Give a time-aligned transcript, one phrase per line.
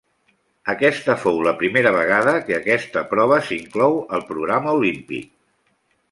[0.71, 5.29] Aquesta fou la primera vegada que aquesta prova s'inclou al programa olímpic.